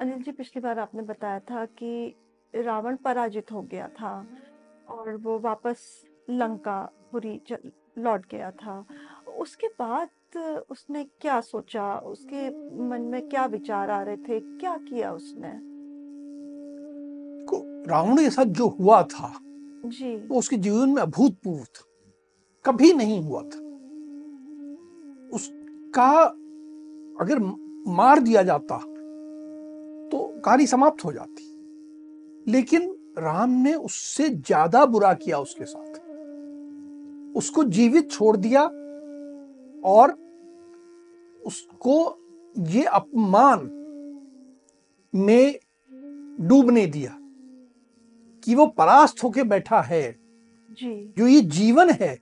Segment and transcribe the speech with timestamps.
[0.00, 2.14] अनिल जी पिछली बार आपने बताया था कि
[2.54, 4.26] रावण पराजित हो गया था
[4.88, 7.40] और वो वापस लंकापुरी
[7.98, 8.86] लौट गया था।
[9.38, 10.08] उसके बाद
[10.70, 11.98] उसने क्या सोचा?
[11.98, 12.48] उसके
[12.88, 14.40] मन में क्या विचार आ रहे थे?
[14.40, 15.52] क्या किया उसने?
[17.46, 19.32] को रावण के साथ जो हुआ था
[19.86, 21.84] जी। वो उसके जीवन में अभूतपूर्व था।
[22.64, 23.58] कभी नहीं हुआ था।
[25.36, 26.10] उसका
[27.20, 27.38] अगर
[27.90, 28.76] मार दिया जाता
[30.12, 31.44] तो कहानी समाप्त हो जाती।
[32.46, 35.94] लेकिन राम ने उससे ज़्यादा बुरा किया उसके साथ।
[37.36, 38.62] उसको जीवित छोड़ दिया
[39.84, 40.12] और
[41.42, 41.96] उसको
[42.56, 43.68] ये अपमान
[45.14, 45.58] में
[46.40, 47.16] डूबने दिया
[48.42, 50.04] कि वो परास्त होके बैठा है।
[50.78, 52.16] जी। जो ये जीवन है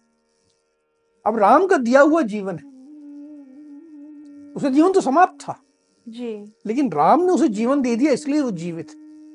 [1.27, 2.73] अब राम का दिया हुआ जीवन है
[4.53, 5.61] उसका जीवन तो समाप्त था।
[6.09, 8.91] जी। लेकिन राम ने उसे जीवन दे दिया इसलिए वो जीवित।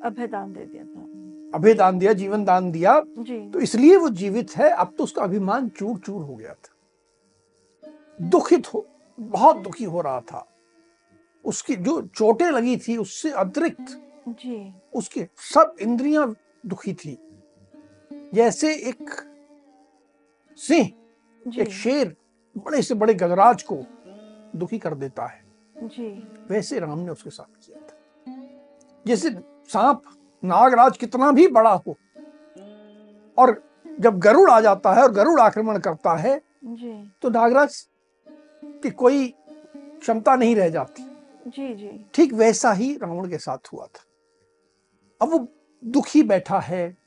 [0.06, 4.56] अभयदान दे दिया था। अभय दान दिया जीवन दान दिया। जी। तो इसलिए वो जीवित
[4.58, 6.76] है अब तो उसका अभिमान चूर चूर हो गया था।
[8.22, 8.86] दुखित हो
[9.20, 10.46] बहुत दुखी हो रहा था।
[11.46, 17.18] उसकी जो चोटें लगी थी उससे अतिरिक्त जी। उसकी सब इंद्रियाँ दुखी थी।
[18.34, 19.12] जैसे एक
[20.58, 20.92] सिंह
[21.60, 22.16] एक शेर
[22.58, 23.84] बड़े से बड़े गजराज को
[24.56, 25.39] दुखी कर देता है।
[25.84, 26.08] जी।
[26.50, 27.96] वैसे राम ने उसके साथ किया था।
[29.06, 29.30] जैसे
[29.70, 30.02] सांप
[30.44, 31.98] नागराज कितना भी बड़ा हो
[33.38, 33.62] और
[34.00, 37.88] जब गरुड़ आ जाता है और गरुड़ आक्रमण करता है जी। तो नागराज
[38.64, 39.28] की कोई
[39.76, 41.04] क्षमता नहीं रह जाती।
[41.48, 44.04] जी जी। ठीक वैसा ही रावण के साथ हुआ था।
[45.22, 45.48] अब वो
[45.84, 46.98] दुखी बैठा है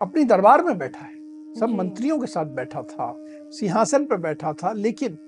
[0.00, 1.20] अपनी दरबार में बैठा है
[1.54, 3.14] सब मंत्रियों के साथ बैठा था
[3.50, 5.18] सिंहासन पर बैठा था लेकिन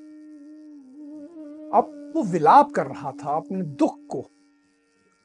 [1.75, 4.31] अब वो विलाप कर रहा था अपने दुख को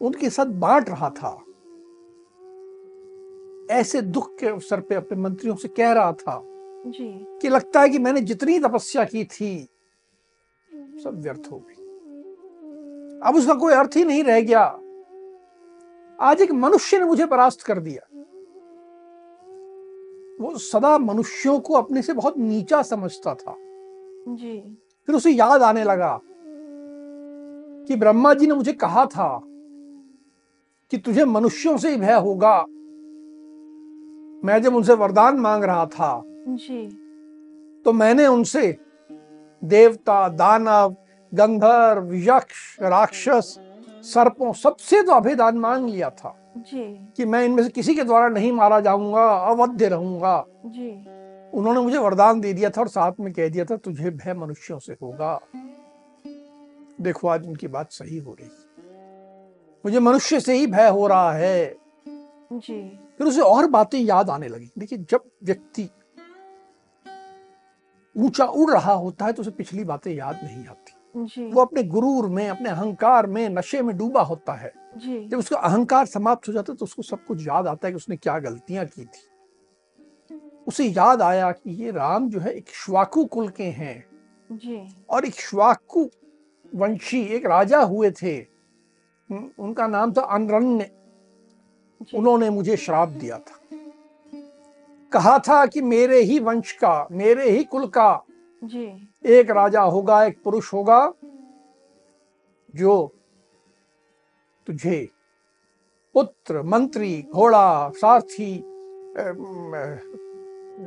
[0.01, 1.43] उनके साथ बांट रहा था।
[3.71, 6.43] ऐसे दुख के अवसर पे अपने मंत्रियों से कह रहा था
[6.87, 9.69] जी। कि लगता है कि मैंने जितनी तपस्या की थी
[10.73, 11.75] सब व्यर्थ हो गई।
[13.23, 14.79] अब उसका कोई अर्थ ही नहीं रह गया।
[16.21, 18.07] आज एक मनुष्य ने मुझे परास्त कर दिया।
[20.41, 23.55] वो सदा मनुष्यों को अपने से बहुत नीचा समझता था।
[24.27, 26.19] जी। फिर उसे याद आने लगा
[27.89, 29.41] कि ब्रह्मा जी ने मुझे कहा था
[30.91, 32.57] कि तुझे मनुष्यों से ही भय होगा।
[34.43, 36.87] मैं जब उनसे वरदान मांग रहा था जी।
[37.85, 38.77] तो मैंने उनसे
[39.63, 40.95] देवता दानव
[41.33, 43.55] गंधर्व यक्ष राक्षस
[44.03, 46.83] सर्पों सबसे तो अभेदान मांग लिया था जी।
[47.17, 50.89] कि मैं इनमें से किसी के द्वारा नहीं मारा जाऊँगा अवध्य रहूँगा। जी।
[51.57, 54.79] उन्होंने मुझे वरदान दे दिया था और साथ में कह दिया था तुझे भय मनुष्यों
[54.79, 55.39] से होगा।
[56.99, 58.49] देखो आज उनकी बात सही हो रही
[59.85, 61.75] मुझे मनुष्य से ही भय हो रहा है।
[62.53, 62.81] जी।
[63.17, 65.89] फिर उसे और बातें याद आने लगी। देखिए जब व्यक्ति
[68.15, 71.83] ऊँचा उड़ रहा होता है तो उसे पिछली बातें याद नहीं आती। जी। वो अपने
[71.83, 76.47] गुरूर में अपने अहंकार में नशे में डूबा होता है। जी। जब उसका अहंकार समाप्त
[76.47, 79.05] हो जाता है तो उसको सब कुछ याद आता है कि उसने क्या गलतियाँ की
[79.05, 79.27] थी।
[80.67, 84.05] उसे याद आया कि ये राम जो है एक श्वाकु कुल के हैं।
[84.49, 86.09] जी। और एक श्वाकु
[86.75, 88.39] वंशी एक राजा हुए थे।
[89.59, 90.89] उनका नाम था अनरण्य।
[92.15, 93.59] उन्होंने मुझे श्राप दिया था।
[95.11, 98.25] कहा था कि मेरे ही वंश का मेरे ही कुल का
[98.63, 98.85] जी।
[99.25, 101.13] एक राजा होगा एक पुरुष होगा
[102.75, 103.13] जो
[104.67, 105.07] तुझे
[106.15, 108.53] पुत्र मंत्री घोड़ा सारथी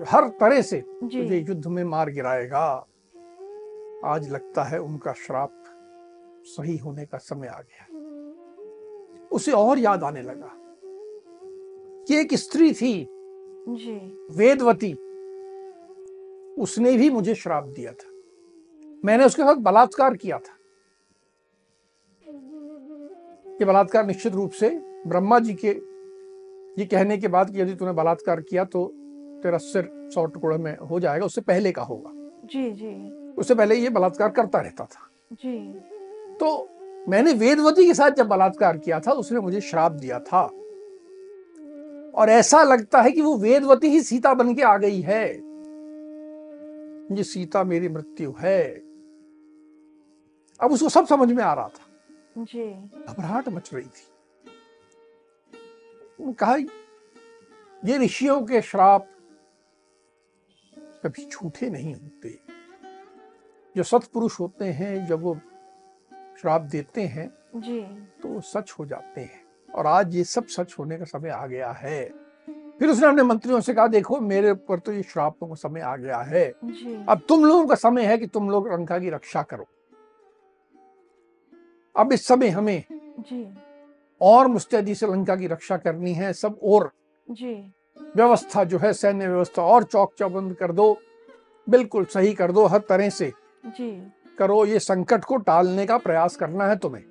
[0.08, 2.66] हर तरह से तुझे युद्ध में मार गिराएगा।
[4.04, 5.61] आज लगता है उनका श्राप
[6.44, 7.86] सही होने का समय आ गया।
[9.32, 10.52] उसे और याद आने लगा
[12.08, 13.08] कि एक स्त्री थी।
[13.68, 14.92] जी। वेदवती।
[16.62, 18.10] उसने भी मुझे श्राप दिया था।
[19.04, 20.56] मैंने उसके साथ बलात्कार किया था।
[23.52, 24.70] ये बलात्कार निश्चित रूप से
[25.06, 25.68] ब्रह्मा जी के
[26.80, 28.86] ये कहने के बाद कि यदि तूने बलात्कार किया तो
[29.42, 32.10] तेरा सिर सौ टुकड़े में हो जाएगा उससे पहले का होगा।
[32.46, 35.80] जी जी। उससे पहले ये बलात्कार करता रहता था। जी।
[36.40, 36.68] तो
[37.08, 40.42] मैंने वेदवती के साथ जब बलात्कार किया था उसने मुझे श्राप दिया था।
[42.14, 45.52] और ऐसा लगता है कि वो वेदवती ही सीता बन के आ गई है
[47.16, 48.62] ये सीता मेरी मृत्यु है।
[50.60, 51.86] अब उसको सब समझ में आ रहा था।
[52.38, 52.64] जी।
[53.08, 54.08] घबराहट मच रही थी।
[56.32, 56.56] कहा
[57.84, 59.08] ये ऋषियों के श्राप
[61.04, 62.38] कभी झूठे नहीं होते।
[63.76, 65.36] जो सत्पुरुष होते हैं जब वो
[66.42, 67.80] श्राप देते हैं जी।
[68.22, 69.44] तो सच हो जाते हैं।
[69.74, 72.10] और आज ये सब सच होने का समय आ गया है।
[72.78, 75.96] फिर उसने अपने मंत्रियों से कहा देखो मेरे ऊपर तो ये श्रापों का समय आ
[75.96, 79.42] गया है। जी। अब तुम लोगों का समय है कि तुम लोग लंका की रक्षा
[79.42, 79.66] करो।
[81.96, 82.84] अब इस समय हमें
[83.20, 83.54] जी।
[84.20, 86.92] और मुस्तैदी से लंका की रक्षा करनी है। सब और
[87.30, 87.72] जी।
[88.16, 90.98] व्यवस्था जो है सैन्य व्यवस्था और चौक चौबंद कर दो।
[91.68, 93.32] बिल्कुल सही कर दो हर तरह से।
[93.66, 94.12] जी।
[94.42, 97.04] करो ये संकट को टालने का प्रयास करना है तुम्हें।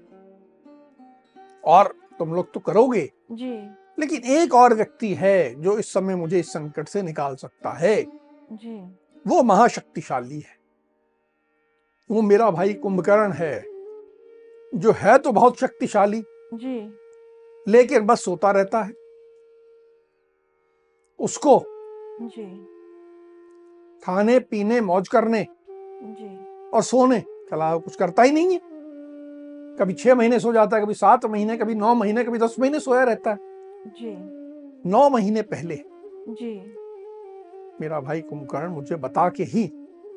[1.65, 3.69] और तुम लोग तो करोगे। जी।
[3.99, 8.03] लेकिन एक और व्यक्ति है जो इस समय मुझे इस संकट से निकाल सकता है।
[8.51, 8.97] जी।
[9.27, 10.57] वो महाशक्तिशाली है।
[12.11, 13.63] वो मेरा भाई कुंभकर्ण है।
[14.75, 16.23] जो है तो बहुत शक्तिशाली।
[16.53, 16.93] जी।
[17.67, 18.91] लेकिन बस सोता रहता है।
[21.19, 21.63] उसको
[22.21, 22.67] जी।
[24.05, 25.47] खाने पीने मौज करने
[26.03, 26.40] जी।
[26.73, 28.59] और सोने। के अलावा कुछ करता ही नहीं है।
[29.79, 32.79] कभी छह महीने सो जाता है कभी सात महीने कभी नौ महीने कभी दस महीने
[32.79, 33.37] सोया रहता है।
[33.87, 34.15] जी।
[34.89, 35.75] नौ महीने पहले
[36.29, 36.53] जी।
[37.81, 39.69] मेरा भाई कुंभकर्ण मुझे बता के ही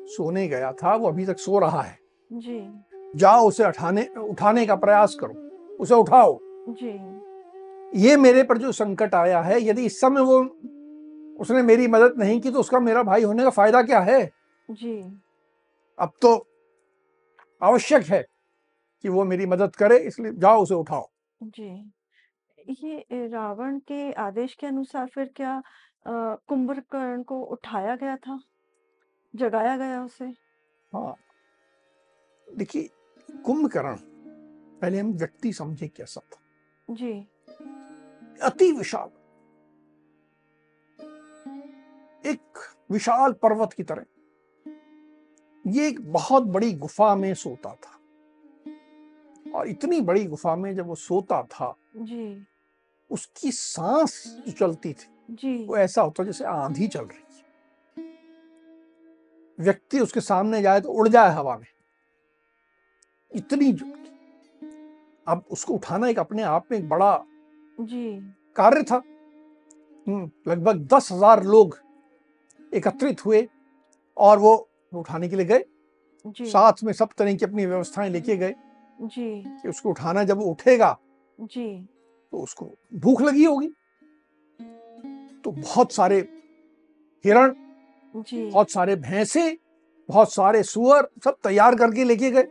[0.07, 1.99] सोने गया था वो अभी तक सो रहा है।
[2.33, 2.83] जी।
[3.15, 5.33] जाओ उसे उठाने उठाने का प्रयास करो।
[5.77, 10.39] उसे उठाओ। जी। ये मेरे पर जो संकट आया है यदि इस समय वो
[11.39, 14.31] उसने मेरी मदद नहीं की तो उसका मेरा भाई होने का फ़ायदा क्या है?
[14.71, 15.21] जी।
[15.99, 16.47] अब तो
[17.63, 18.25] आवश्यक है
[19.03, 21.09] कि वो मेरी मदद करे इसलिए जाओ उसे उठाओ।
[21.41, 21.91] जी।
[22.69, 25.63] ये रावण के आदेश के अनुसार फिर क्या
[26.05, 28.39] अ, कुंभकर्ण को उठाया गया था?
[29.35, 30.25] जगाया गया उसे?
[30.93, 31.15] हाँ।
[32.47, 32.89] देखिए
[33.45, 33.95] कुंभकर्ण
[34.81, 36.41] पहले हम व्यक्ति समझे कैसा था।
[36.93, 37.27] जी।
[38.41, 39.09] अति विशाल।
[42.27, 42.59] एक
[42.91, 44.05] विशाल पर्वत की तरह।
[45.65, 47.99] ये एक बहुत बड़ी गुफा में सोता था।
[49.51, 52.45] और इतनी बड़ी गुफा में जब वो सोता था जी।
[53.11, 57.23] उसकी सांस जो चलती थी जी। वो ऐसा होता जैसे आंधी चल रही है।
[59.59, 61.67] व्यक्ति उसके सामने जाए तो उड़ जाए हवा में।
[63.31, 63.71] इतनी
[65.27, 67.25] अब उसको उठाना एक अपने आप में एक बड़ा
[67.79, 68.19] जी।
[68.55, 69.01] कार्य था।
[70.07, 71.77] हम्म, लगभग दस हज़ार लोग
[72.71, 73.47] एकत्रित हुए
[74.17, 75.63] और वो उठाने के लिए गए।
[76.27, 78.55] जी। साथ में सब तरह की अपनी व्यवस्थाएँ लेके गए
[79.01, 80.97] जी। कि उसको उठाना जब वो उठेगा
[81.39, 81.87] जी।
[82.31, 83.67] तो उसको भूख लगी होगी।
[85.43, 86.17] तो बहुत सारे
[87.25, 87.53] हिरण
[88.15, 89.57] जी। बहुत सारे भैंसे
[90.09, 92.47] बहुत सारे सुअर सब तैयार करके लेके गए।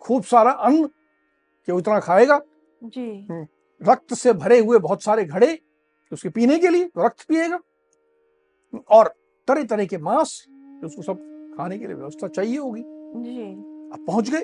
[0.00, 0.86] खूब सारा अन्न
[1.66, 2.40] कि उतना खाएगा?
[2.82, 3.26] जी।
[3.80, 5.58] रक्त से भरे हुए बहुत सारे घड़े
[6.12, 7.58] उसके पीने के लिए रक्त पिएगा।
[8.90, 9.08] और
[9.48, 10.46] तरह तरह के मांस
[10.84, 12.82] उसको सब खाने के लिए व्यवस्था चाहिए होगी।
[13.16, 13.52] जी।
[13.92, 14.42] अब पहुँच गए।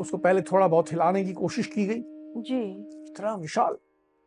[0.00, 2.02] उसको पहले थोड़ा बहुत हिलाने की कोशिश की गई।
[2.42, 2.60] जी।
[3.10, 3.76] इतना विशाल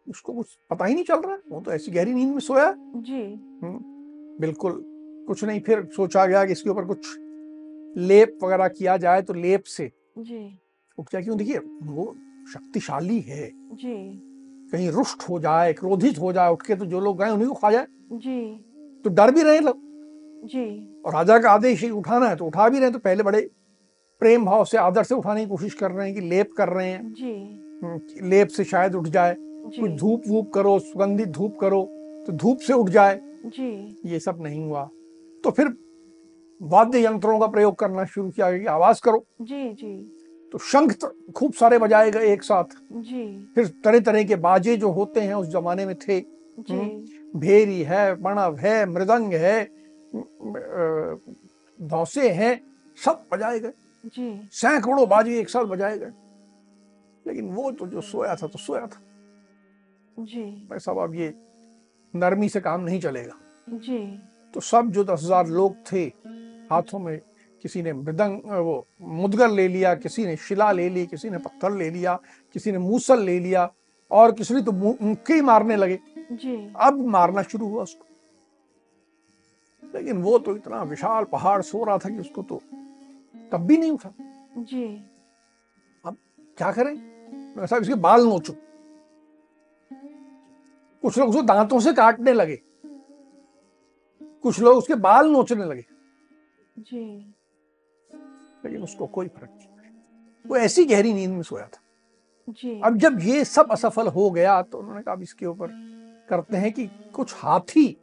[0.08, 3.22] उसको कुछ पता ही नहीं चल रहा। वो तो ऐसी गहरी नींद में सोया। जी।
[3.64, 3.80] हम्म,
[4.42, 4.84] बिल्कुल।
[5.28, 7.18] कुछ नहीं फिर सोचा गया कि इसके ऊपर कुछ
[7.98, 10.60] लेप वगैरह किया जाए तो लेप से। जी।
[10.98, 11.38] उठ जाए क्यों?
[11.38, 12.16] देखिए वो
[12.54, 14.22] शक्तिशाली है। जी।
[14.72, 17.54] कहीं रुष्ट हो जाए क्रोधित हो जाए उठ के तो जो लोग गए उन्हीं को
[17.54, 18.66] खा जाए। जी।
[19.04, 19.91] तो डर भी रहे लोग।
[20.44, 23.24] जी। और राजा का आदेश ही उठाना है तो उठा भी रहे हैं तो पहले
[23.24, 23.50] बड़े
[24.22, 26.88] प्रेम भाव से आदर से उठाने की कोशिश कर रहे हैं कि लेप कर रहे
[26.88, 27.34] हैं। जी।
[27.84, 31.82] हम्म, लेप से शायद उठ जाए। कुछ धूप वूप करो सुगंधित धूप करो
[32.28, 34.90] तो धूप से उठ जाए। जी। ये सब नहीं हुआ।
[35.44, 35.74] तो फिर
[36.62, 40.18] वाद्य यंत्रों का प्रयोग करना शुरू किया गया कि आवाज़ करो। जी जी।
[40.52, 44.78] तो शंख तो खूब सारे बजाए गए एक साथ। जी। फिर तरह तरह के बाजे
[44.78, 46.20] जो होते हैं उस जमाने में थे।
[46.60, 46.80] जी।
[47.36, 49.81] भेरी है प्रणव है मृदंग है
[51.80, 52.60] धौसे हैं
[52.98, 53.74] सब बजाए गए।
[54.54, 56.12] सैकड़ों बाजे एक साथ बजाए गए।
[57.26, 59.02] लेकिन वो तो जो सोया था तो सोया था।
[60.18, 61.34] जी। भाई साहब अब ये
[62.14, 63.36] नरमी से काम नहीं चलेगा।
[63.70, 64.00] जी।
[64.54, 66.04] तो सब जो दस हज़ार लोग थे
[66.72, 67.20] हाथों में
[67.64, 71.72] किसी ने मृदंग वो मुदगर ले लिया किसी ने शिला ले ली किसी ने पत्थर
[71.72, 72.20] ले लिया
[72.56, 73.70] किसी ने मूसल ले लिया
[74.12, 76.00] और किसी ने तो मुक्के मारने लगे।
[76.32, 78.06] जी। अब मारना शुरू हुआ उसको।
[79.96, 82.62] लेकिन वो तो इतना विशाल पहाड़ सो रहा था कि उसको तो
[83.52, 84.14] तब भी नहीं उठा।
[84.58, 84.86] जी।
[86.06, 86.18] अब
[86.58, 86.94] क्या करें?
[87.58, 88.54] मैं साहब इसके बाल नोचो।
[91.04, 92.60] कुछ लोग उसको दांतों से काटने लगे।
[94.44, 95.86] कुछ लोग उसके बाल नोचने लगे।
[96.80, 97.36] जी।
[98.66, 99.70] लेकिन उसको कोई फ़र्क नहीं
[100.46, 101.82] वो ऐसी गहरी नींद में सोया था।
[102.50, 105.68] जी। अब जब ये सब असफल हो गया तो उन्होंने कहा अब इसके ऊपर
[106.30, 107.98] करते हैं कि कुछ हाथी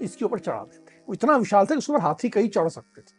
[0.00, 3.00] इसके ऊपर चढ़ा देते वो इतना विशाल था कि उस पर हाथी कहीं चढ़ सकते
[3.00, 3.18] थे।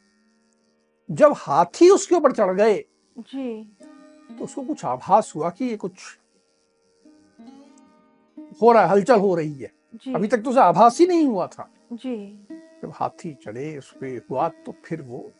[1.10, 2.78] जब हाथी उसके ऊपर चढ़ गए
[3.20, 3.64] जी।
[4.30, 5.94] तो उसको कुछ आभास हुआ कि ये कुछ
[8.62, 9.72] हो रहा है हलचल हो रही है।
[10.16, 12.16] अभी तक तो उसे आभास ही नहीं हुआ था। जी।
[12.82, 15.32] जब हाथी चढ़े उस पे हुआ तो फिर वो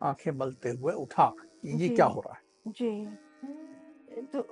[0.00, 1.32] आँखें बलते हुए उठा
[1.64, 4.42] ये। क्या हो रहा है। जी। तो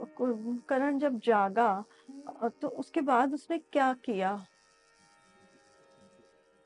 [0.69, 1.85] करण जब जागा
[2.62, 4.33] तो उसके बाद उसने क्या किया?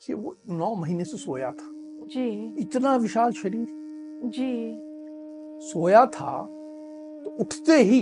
[0.03, 1.71] कि वो नौ महीने से सोया था।
[2.07, 3.67] जी। इतना विशाल शरीर।
[4.25, 4.79] जी।
[5.69, 6.43] सोया था
[7.25, 8.01] तो उठते ही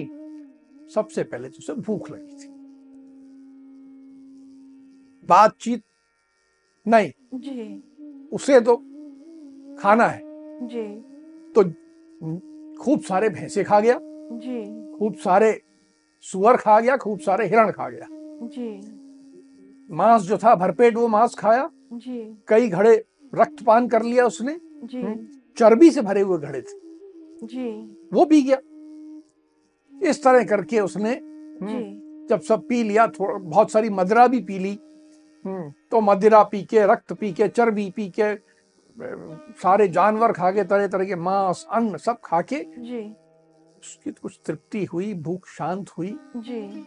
[0.94, 2.48] सबसे पहले तो उसे भूख लगी थी।
[5.28, 5.82] बातचीत
[6.86, 7.82] नहीं। जी।
[8.32, 8.76] उसे तो
[9.80, 10.22] खाना है।
[10.66, 10.86] जी।
[11.52, 11.64] तो
[12.82, 13.98] खूब सारे भैंसे खा गया।
[14.32, 15.62] जी। खूब सारे
[16.24, 18.06] सुअर खा गया खूब सारे हिरण खा गया।
[18.46, 19.00] जी।
[19.90, 22.94] मांस जो था भरपेट वो मांस खाया। जी। कई घड़े
[23.34, 25.02] रक्तपान कर लिया उसने जी।
[25.56, 27.70] चर्बी से भरे हुए घड़े थे। जी।
[28.12, 28.58] वो पी गया।
[30.10, 34.40] इस तरह करके उसने हम्म, जी। जब सब पी लिया थोड़ा बहुत सारी मदिरा भी
[34.40, 34.78] पी ली।
[35.44, 38.34] हम्म, तो मदिरा पी के रक्त पी के चर्बी पी के
[39.62, 43.02] सारे जानवर खा के तरह तरह के मांस अन्न सब खा के जी।
[43.80, 46.86] उसकी कुछ तृप्ति हुई भूख शांत हुई। जी।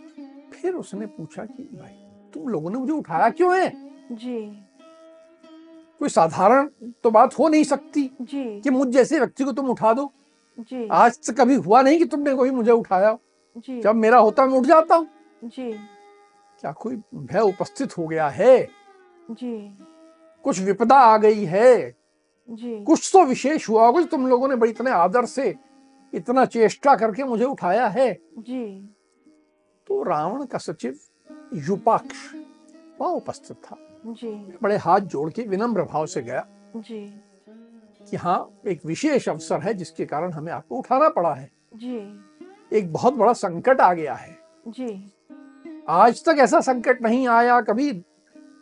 [0.53, 1.93] फिर उसने पूछा कि भाई
[2.33, 3.71] तुम लोगों ने मुझे उठाया क्यों है?
[4.11, 4.65] जी।
[5.99, 6.69] कोई साधारण
[7.03, 10.11] तो बात हो नहीं सकती जी। कि मुझ जैसे व्यक्ति को तुम उठा दो।
[10.59, 13.17] जी। आज तक कभी हुआ नहीं कि तुमने कोई मुझे उठाया
[13.57, 15.07] जी। जब मेरा होता मैं उठ जाता हूँ।
[15.43, 18.67] क्या कोई भय उपस्थित हो गया है?
[19.31, 19.77] जी।
[20.43, 21.95] कुछ विपदा आ गई है?
[22.49, 25.55] जी। कुछ तो विशेष हुआ कुछ तुम लोगों ने बड़ी इतने आदर से
[26.13, 28.89] इतना चेष्टा करके मुझे उठाया है। जी।
[29.87, 30.99] तो रावण का सचिव
[31.53, 32.33] युपाक्ष
[33.03, 37.21] वहाँ उपस्थित था। जी। बड़े हाथ जोड़ के विनम्र भाव से गया जी।
[38.09, 42.19] कि हाँ एक विशेष अवसर है जिसके कारण हमें आपको उठाना पड़ा है। जी।
[42.77, 45.11] एक बहुत बड़ा संकट आ गया है। जी।
[45.89, 47.91] आज तक ऐसा संकट नहीं आया। कभी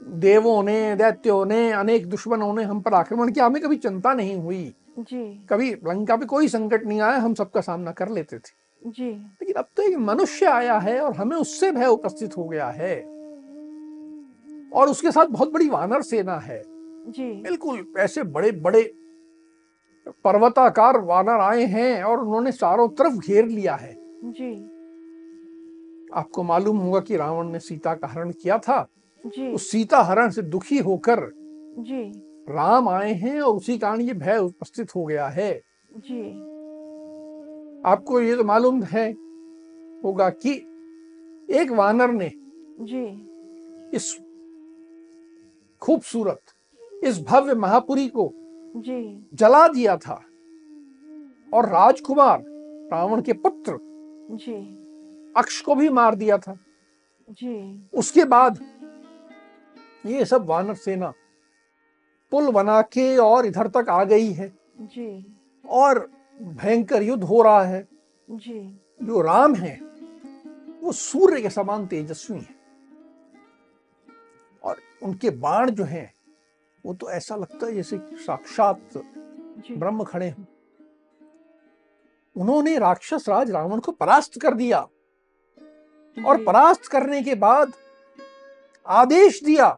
[0.03, 4.36] देवों ने दैत्यों ने अनेक दुश्मनों ने हम पर आक्रमण किया। हमें कभी चिंता नहीं
[4.36, 8.62] हुई। जी। कभी लंका पे कोई संकट नहीं आया। हम सबका सामना कर लेते थे।
[8.88, 12.67] जी। लेकिन अब तो एक मनुष्य आया है और हमें उससे भय उपस्थित हो गया
[12.67, 13.20] है।
[14.73, 16.63] और उसके साथ बहुत बड़ी वानर सेना है।
[17.07, 18.81] जी। बिल्कुल ऐसे बड़े बड़े
[20.23, 24.53] पर्वताकार वानर आए हैं और उन्होंने चारों तरफ़ घेर लिया है। जी।
[26.13, 28.87] आपको मालूम होगा कि रावण ने सीता का हरण किया था।
[29.25, 31.19] जी। उस सीता हरण से दुखी होकर
[31.79, 32.03] जी।
[32.49, 35.61] राम आए हैं और उसी कारण ये भय उपस्थित हो गया है।
[35.97, 36.29] जी।
[37.85, 39.11] आपको ये तो मालूम है
[40.03, 40.53] होगा कि
[41.49, 42.31] एक वानर ने
[42.81, 43.05] जी।
[43.97, 44.17] इस
[45.81, 46.41] खूबसूरत
[47.03, 48.33] इस भव्य महापुरी को
[48.75, 50.25] जी। जला दिया था।
[51.53, 52.43] और राजकुमार
[52.91, 53.77] रावण के पुत्र
[54.31, 54.53] जी।
[55.38, 56.57] अक्ष को भी मार दिया था।
[57.29, 58.59] जी। उसके बाद
[60.05, 61.13] ये सब वानर सेना
[62.31, 65.38] पुल बना के और इधर तक आ गई है। जी।
[65.69, 66.11] और
[66.41, 67.88] भयंकर युद्ध हो रहा है।
[68.31, 69.79] जी। जो राम है
[70.83, 72.60] वो सूर्य के समान तेजस्वी है।
[75.01, 76.12] उनके बाण जो हैं
[76.86, 78.98] वो तो ऐसा लगता है जैसे साक्षात
[79.72, 80.46] ब्रह्म खड़े हों।
[82.36, 84.79] उन्होंने राक्षस राज रावण को परास्त कर दिया
[86.17, 87.72] और परास्त करने के बाद
[88.86, 89.70] आदेश दिया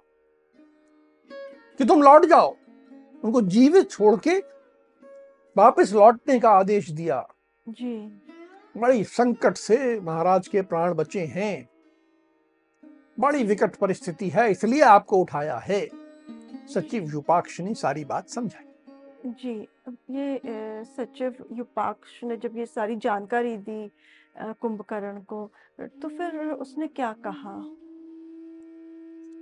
[1.79, 2.55] कि तुम लौट जाओ।
[3.23, 4.37] उनको जीवित छोड़ के
[5.55, 7.27] वापस लौटने का आदेश दिया।
[7.69, 7.95] जी।
[8.77, 11.69] बड़ी संकट से महाराज के प्राण बचे हैं।
[13.17, 15.85] बड़ी विकट परिस्थिति है इसलिए आपको उठाया है।
[16.67, 18.65] सचिव युपाक्ष ने सारी बात समझाई।
[19.25, 19.53] जी
[20.11, 20.39] ये
[20.85, 23.91] सचिव युपाक्ष ने जब ये सारी जानकारी दी
[24.37, 25.49] कुंभकर्ण को
[26.01, 27.53] तो फिर उसने क्या कहा?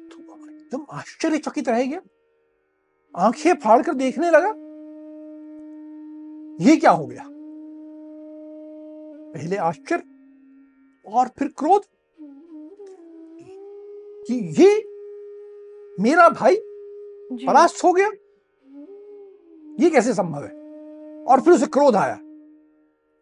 [0.07, 0.17] तो
[0.49, 2.01] एकदम आश्चर्यचकित रह गया।
[3.15, 4.49] आँखें फाड़ कर देखने लगा।
[6.59, 7.23] ये क्या हो गया?
[9.33, 10.03] पहले आश्चर्य
[11.05, 11.85] और फिर क्रोध।
[14.27, 14.69] कि ये
[15.97, 16.55] मेरा भाई
[17.45, 18.07] परास्त हो गया?
[19.79, 20.59] ये कैसे संभव है?
[21.25, 22.17] और फिर उसे क्रोध आया।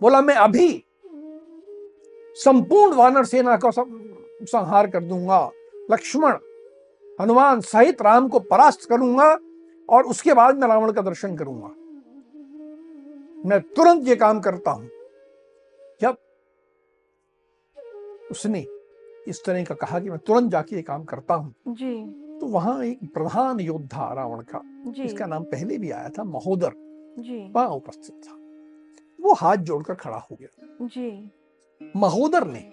[0.02, 0.86] बोला मैं अभी
[2.36, 5.50] संपूर्ण वानर सेना का संहार कर दूँगा।
[5.92, 6.38] लक्ष्मण
[7.20, 9.38] हनुमान सहित राम को परास्त करूँगा
[9.90, 11.68] और उसके बाद मैं रावण का दर्शन करूँगा।
[13.50, 14.90] मैं तुरंत ये काम करता हूँ।
[16.02, 16.18] जब
[18.32, 18.66] उसने
[19.28, 21.54] इस तरह का कहा कि मैं तुरंत जाके ये काम करता हूँ।
[22.40, 26.72] तो वहाँ एक प्रधान योद्धा रावण का जी। जिसका नाम पहले भी आया था महोदर।
[27.56, 28.36] वहाँ उपस्थित था।
[29.22, 31.32] वो हाथ जोड़कर खड़ा हो गया। जी।
[31.96, 32.70] महोदर ने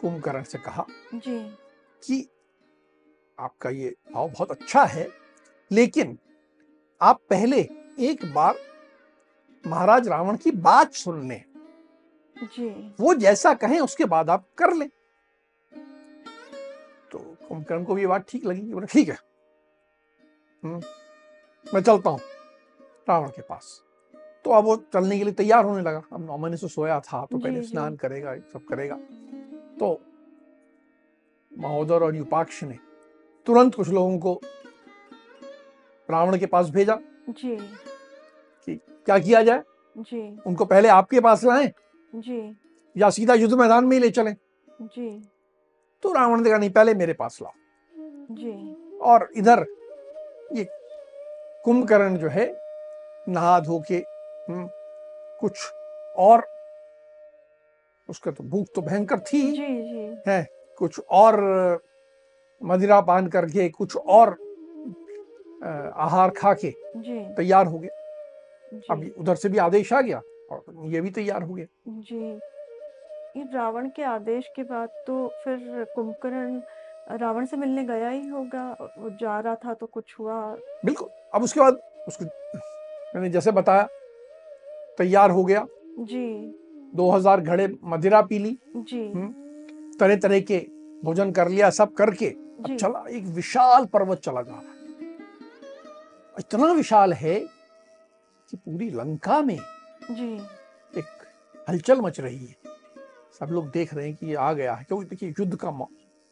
[0.00, 1.38] कुंभकर्ण से कहा जी।
[2.02, 2.28] कि
[3.40, 5.08] आपका ये भाव बहुत अच्छा है
[5.72, 6.18] लेकिन
[7.02, 7.68] आप पहले
[7.98, 8.54] एक बार
[9.66, 11.44] महाराज रावण की बात सुन लें
[13.00, 14.88] वो जैसा कहें उसके बाद आप कर लें।
[17.12, 17.18] तो
[17.48, 19.18] कुंभकर्ण को भी बात ठीक लगी बोले ठीक है।
[20.62, 20.80] हम्म,
[21.66, 22.20] मैं चलता हूँ
[23.08, 23.82] रावण के पास।
[24.44, 27.24] तो अब वो चलने के लिए तैयार होने लगा। अब नौ महीने से सोया था
[27.30, 28.96] तो पहले स्नान करेगा सब करेगा।
[29.80, 30.00] तो
[31.52, 32.78] महोदर और युपाक्ष ने
[33.46, 34.40] तुरंत कुछ लोगों को
[36.08, 37.56] रावण के पास भेजा जी।
[38.68, 39.62] कि क्या किया जाए?
[39.96, 41.72] जी। उनको पहले आपके पास लाएँ
[42.14, 42.56] जी।
[42.96, 44.30] या सीधा युद्ध मैदान में ही ले चले।
[44.82, 45.10] जी।
[46.02, 47.52] तो रावण ने कहा नहीं पहले मेरे पास लाओ।
[48.34, 48.52] जी।
[49.02, 49.64] और इधर
[50.52, 50.66] ये
[51.64, 52.46] कुंभकर्ण जो है
[53.28, 54.68] नहा धो के हम्म,
[55.40, 55.72] कुछ
[56.18, 56.46] और
[58.08, 60.46] उसका तो भूख तो भयंकर थी। जी जी। है
[60.78, 61.40] कुछ और
[62.60, 64.36] मदिरा पान करके कुछ और
[65.96, 66.70] आहार खा के
[67.34, 67.98] तैयार हो गया
[68.90, 70.20] अब उधर से भी आदेश आ गया।
[70.52, 72.40] और ये भी तैयार हो गया। जी।
[73.36, 76.60] ये रावण के आदेश के बाद तो फिर कुंभकर्ण
[77.20, 80.40] रावण से मिलने गया ही होगा वो जा रहा था तो कुछ हुआ।
[80.84, 82.24] बिल्कुल। अब उसके बाद उसको
[83.14, 83.88] मैंने जैसे बताया
[84.98, 85.66] तैयार हो गया।
[85.98, 86.56] जी।
[86.94, 89.32] 2000 घड़े मदिरा पी ली। जी। हम्म।
[89.98, 90.58] तरह तरह के
[91.04, 94.78] भोजन कर लिया सब करके अब चला एक विशाल पर्वत चला जा रहा है
[96.38, 97.34] इतना विशाल है
[98.50, 99.58] कि पूरी लंका में
[100.10, 100.32] जी।
[100.94, 101.04] एक
[101.68, 102.56] हलचल मच रही है।
[103.40, 105.70] सब लोग देख रहे हैं कि ये आ गया है क्योंकि देखिए युद्ध का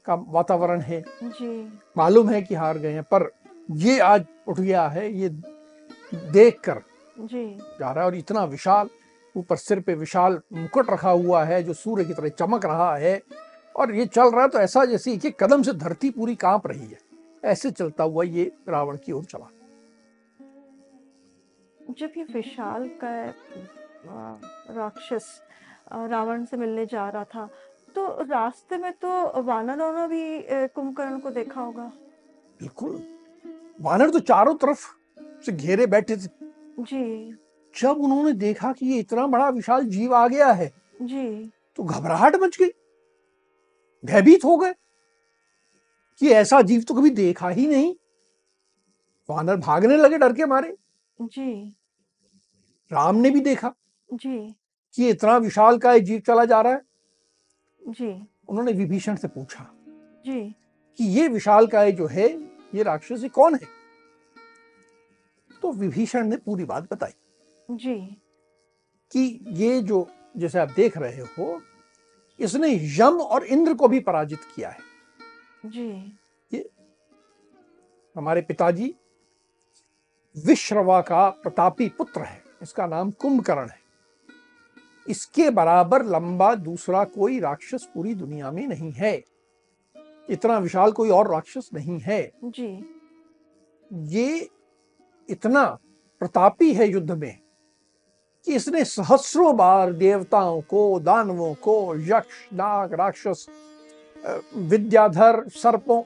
[0.07, 1.51] का वातावरण है। जी।
[1.97, 3.31] मालूम है कि हार गए हैं पर
[3.71, 5.29] ये आज उठ गया है ये
[6.14, 6.81] देख कर
[7.21, 7.45] जी।
[7.81, 8.88] जा रहा है और इतना विशाल
[9.35, 13.21] ऊपर सिर पे विशाल मुकुट रखा हुआ है जो सूर्य की तरह चमक रहा है।
[13.77, 16.87] और ये चल रहा है तो ऐसा जैसे एक कदम से धरती पूरी काँप रही
[16.87, 16.99] है।
[17.45, 19.51] ऐसे चलता हुआ ये रावण की ओर चला।
[21.88, 23.11] जब ये विशाल का
[24.74, 25.27] राक्षस
[25.92, 27.48] रावण से मिलने जा रहा था
[27.94, 31.85] तो रास्ते में तो वानरों ने भी कुंभकर्ण को देखा होगा।
[32.61, 33.03] बिल्कुल।
[33.81, 34.87] वानर तो चारों तरफ़
[35.46, 36.29] से घेरे बैठे थे।
[36.81, 37.33] जी।
[37.74, 40.70] जब उन्होंने देखा कि ये इतना बड़ा विशाल जीव आ गया है
[41.03, 42.70] जी। तो घबराहट मच गई।
[44.05, 44.74] भयभीत हो गए
[46.20, 47.94] कि ऐसा जीव तो कभी देखा ही नहीं।
[49.29, 50.77] वानर भागने लगे डर के मारे।
[51.18, 51.74] जी।
[52.92, 53.74] राम ने भी देखा
[54.14, 54.55] जी।
[54.94, 56.83] कि इतना विशाल का जीव चला जा रहा है।
[57.88, 59.70] जी। उन्होंने विभीषण से पूछा
[60.27, 60.55] जी।
[60.98, 62.29] कि ये विशाल काय जो है
[62.74, 63.66] ये राक्षसी कौन है?
[65.62, 67.12] तो विभीषण ने पूरी बात बताई
[67.70, 68.22] जी।
[69.12, 71.62] कि ये जो जैसे आप देख रहे हो
[72.40, 74.79] इसने यम और इंद्र को भी पराजित किया है।
[75.66, 76.18] जी।
[76.53, 76.70] ये
[78.16, 78.94] हमारे पिताजी
[80.46, 83.81] विश्रवा का प्रतापी पुत्र है। इसका नाम कुंभकर्ण है।
[85.09, 89.25] इसके बराबर लंबा दूसरा कोई राक्षस पूरी दुनिया में नहीं है।
[90.31, 92.94] इतना विशाल कोई और राक्षस नहीं है। जी।
[93.92, 94.49] ये
[95.29, 95.64] इतना
[96.21, 97.38] प्रतापी है युद्ध में
[98.47, 103.47] कि इसने सहस्रों बार देवताओं को दानवों को यक्ष नाग राक्षस
[104.57, 106.03] विद्याधर सर्पों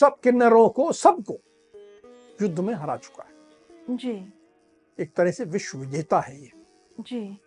[0.00, 1.38] सब किन्नरों को सबको
[2.42, 4.33] युद्ध में हरा चुका है। जी।
[5.00, 6.50] एक तरह से विश्व विजेता है ये।
[7.00, 7.38] जी।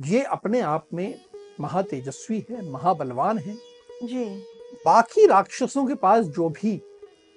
[0.00, 1.20] ये अपने आप में
[1.60, 3.54] महातेजस्वी है महाबलवान है।
[4.04, 4.24] जी।
[4.86, 6.82] बाकी राक्षसों के पास जो भी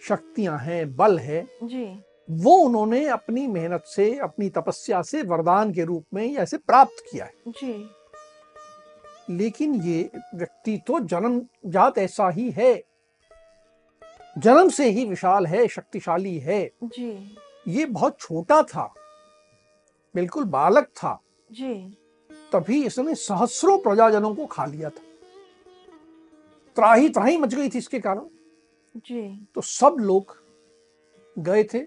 [0.08, 5.84] शक्तियाँ हैं बल है जी। वो उन्होंने अपनी मेहनत से अपनी तपस्या से वरदान के
[5.84, 7.89] रूप में ऐसे प्राप्त किया है। जी।
[9.30, 12.84] लेकिन ये व्यक्ति तो जन्म जात ऐसा ही है।
[14.38, 18.93] जन्म से ही विशाल है शक्तिशाली है। जी। ये बहुत छोटा था।
[20.15, 21.74] बिल्कुल बालक था। जी।
[22.54, 25.02] तभी इसने सहस्रों प्रजाजनों को खा लिया था।
[26.76, 28.26] त्राही त्राही मच गई थी इसके कारण।
[28.95, 30.36] जी। तो सब लोग
[31.39, 31.80] गए थे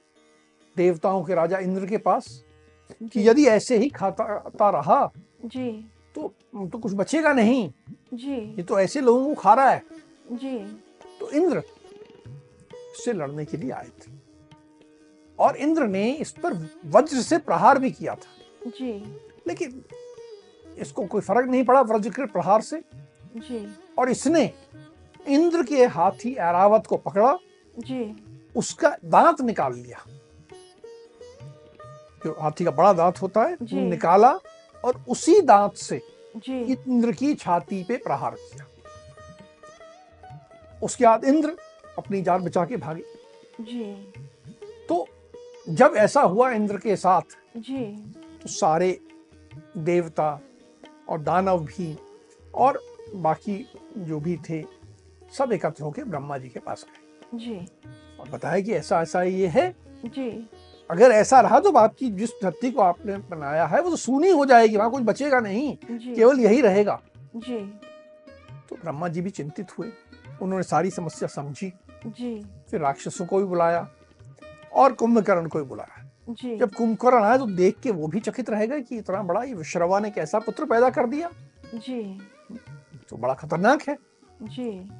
[0.76, 2.44] देवताओं के राजा इंद्र के पास
[3.02, 5.10] कि यदि ऐसे ही खाता रहा
[5.44, 5.70] जी।
[6.14, 7.72] तो तो कुछ बचेगा नहीं।
[8.14, 9.82] जी। ये तो ऐसे लोगों को खा रहा है।
[10.32, 10.58] जी।
[11.20, 11.62] तो इंद्र
[13.04, 14.21] से लड़ने के लिए आए थे।
[15.38, 18.92] और इंद्र ने इस पर वज्र से प्रहार भी किया था। जी।
[19.48, 19.84] लेकिन
[20.78, 22.82] इसको कोई फ़र्क नहीं पड़ा वज्र के प्रहार से।
[23.36, 24.52] जी। और इसने
[25.28, 27.38] इंद्र के हाथी ऐरावत को पकड़ा।
[27.78, 28.24] जी।
[28.56, 30.04] उसका दांत निकाल लिया।
[32.24, 34.32] जो हाथी का बड़ा दांत होता है जी। निकाला
[34.84, 36.02] और उसी दांत से
[36.36, 38.66] जी। इंद्र की छाती पे प्रहार किया।
[40.82, 41.56] उसके बाद इंद्र
[41.98, 43.02] अपनी जान बचा के भागे।
[43.60, 44.12] जी।
[44.88, 45.08] तो
[45.68, 47.84] जब ऐसा हुआ इंद्र के साथ जी।
[48.42, 48.98] तो सारे
[49.76, 50.40] देवता
[51.08, 51.96] और दानव भी
[52.54, 52.80] और
[53.14, 53.66] बाकी
[53.98, 54.62] जो भी थे
[55.38, 57.54] सब एकत्र होकर ब्रह्मा जी के पास गए। जी।
[58.20, 59.70] और बताया कि ऐसा ऐसा ये है।
[60.04, 60.48] जी।
[60.90, 64.44] अगर ऐसा रहा तो आपकी जिस धरती को आपने बनाया है वो तो सूनी हो
[64.46, 67.00] जाएगी वहाँ कुछ बचेगा नहीं केवल यही रहेगा।
[67.36, 67.58] जी।
[68.68, 69.92] तो ब्रह्मा जी भी चिंतित हुए।
[70.42, 71.72] उन्होंने सारी समस्या समझी।
[72.06, 72.34] जी।
[72.70, 73.88] फिर राक्षसों को भी बुलाया।
[74.74, 78.66] और कुंभकर्ण को बुलाया जी। जब कुंभकर्ण आया तो देख के वो भी चकित रह
[78.66, 81.30] गए कि इतना बड़ा ये विश्रवा ने कैसा पुत्र पैदा कर दिया।
[81.74, 82.22] जी।
[83.10, 83.96] तो बड़ा खतरनाक है।
[84.42, 84.90] जी।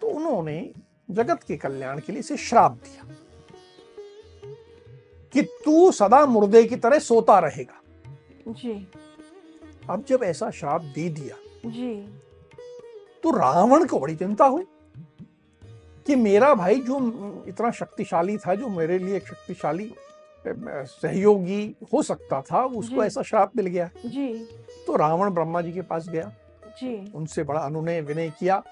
[0.00, 0.72] तो उन्होंने
[1.10, 3.14] जगत के कल्याण के लिए इसे श्राप दिया।
[5.32, 7.80] कि तू सदा मुर्दे की तरह सोता रहेगा।
[8.48, 8.88] जी।
[9.90, 11.36] अब जब ऐसा श्राप दे दिया
[11.70, 12.20] जी।
[13.22, 14.64] तो रावण को बड़ी चिंता हुई।
[16.10, 16.96] कि मेरा भाई जो
[17.48, 19.92] इतना शक्तिशाली था जो मेरे लिए एक शक्तिशाली
[20.44, 24.32] सहयोगी हो सकता था उसको ऐसा श्राप मिल गया। जी।
[24.86, 26.32] तो रावण ब्रह्मा जी के पास गया।
[26.80, 28.62] जी। उनसे बड़ा अनुनय विनय किया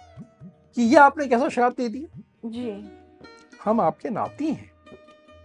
[0.44, 2.20] कि ये आपने कैसा श्राप दे दिया?
[2.44, 2.90] जी।
[3.64, 4.70] हम आपके नाती हैं।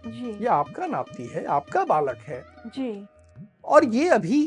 [0.06, 3.06] जी। ये आपका नाती है आपका बालक है। जी।
[3.64, 4.46] और ये अभी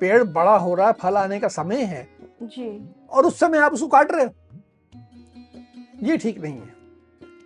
[0.00, 2.08] पेड़ बड़ा हो रहा है फल आने का समय है।
[2.42, 4.30] जी। और उस समय आप उसको काट रहे हो।
[6.02, 6.76] ये ठीक नहीं है।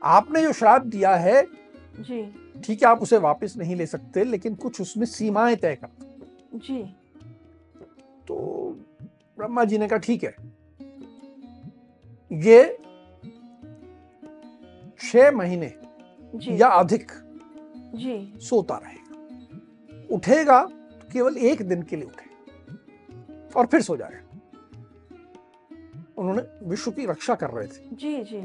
[0.05, 1.43] आपने जो श्राप दिया है
[2.01, 2.23] जी।
[2.65, 6.83] ठीक है आप उसे वापस नहीं ले सकते लेकिन कुछ उसमें सीमाएँ तय कर। जी।
[8.29, 8.37] तो
[9.39, 10.35] ब्रह्मा जी ने कहा ठीक है।
[12.31, 12.79] ये
[15.01, 15.73] छह महीने
[16.35, 17.13] जी। या अधिक
[17.95, 24.22] जी। सोता रहेगा। उठेगा तो केवल एक दिन के लिए उठेगा और फिर सो जाएगा।
[26.23, 28.41] उन्होंने विश्व की रक्षा कर रहे थे। जी जी।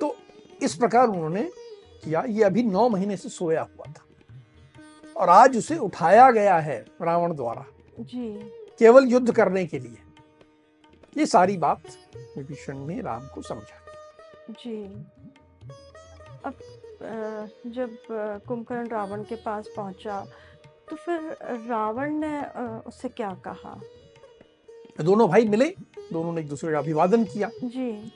[0.00, 0.14] तो
[0.62, 1.42] इस प्रकार उन्होंने
[2.04, 4.04] किया। ये अभी नौ महीने से सोया हुआ था।
[5.16, 7.64] और आज उसे उठाया गया है रावण द्वारा।
[8.00, 8.28] जी।
[8.78, 9.96] केवल युद्ध करने के लिए।
[11.16, 11.82] ये सारी बात
[12.36, 13.78] विभीषण ने राम को समझा।
[14.52, 14.82] जी।
[16.44, 16.58] अब
[17.66, 17.96] जब
[18.48, 20.24] कुंभकर्ण रावण के पास पहुँचा
[20.90, 21.20] तो फिर
[21.68, 22.40] रावण ने
[22.86, 23.80] उससे क्या कहा?
[25.00, 25.74] दोनों भाई मिले।
[26.12, 28.12] दोनों ने एक दूसरे का अभिवादन किया। जी।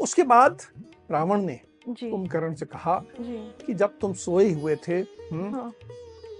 [0.00, 0.58] उसके बाद
[1.10, 5.72] रावण ने कुंभकर्ण से कहा जी। कि जब तुम सोए हुए थे हम्म, हाँ।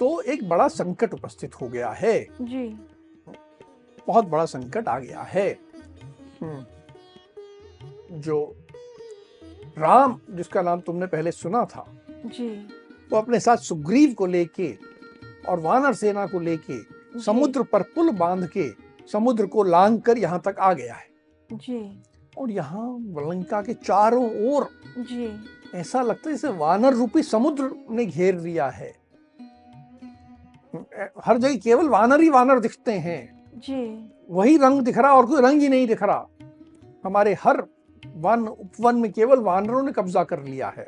[0.01, 2.69] तो एक बड़ा संकट उपस्थित हो गया है। जी।
[4.07, 5.59] बहुत बड़ा संकट आ गया है।
[6.41, 6.65] हम्म,
[8.21, 8.57] जो
[9.79, 12.49] राम जिसका नाम तुमने पहले सुना था जी।
[13.13, 14.79] वो अपने साथ सुग्रीव को लेके
[15.49, 16.81] और वानर सेना को लेके
[17.21, 18.69] समुद्र पर पुल बाँध के
[19.07, 21.07] समुद्र को लांग कर यहाँ तक आ गया है।
[21.53, 22.03] जी।
[22.39, 28.07] और यहाँ लंका के चारों ओर जी। ऐसा लगता है जैसे वानर रूपी समुद्र ने
[28.07, 28.93] घेर लिया है।
[31.25, 35.43] हर जगह केवल वानर ही वानर दिखते हैं। जी। वही रंग दिख रहा और कोई
[35.43, 36.27] रंग ही नहीं दिख रहा।
[37.05, 37.63] हमारे हर
[38.17, 40.87] वन उपवन में केवल वानरों ने कब्जा कर लिया है।